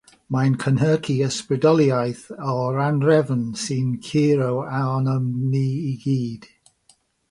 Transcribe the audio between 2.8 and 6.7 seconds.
anhrefn sy'n curo arnom ni i gyd.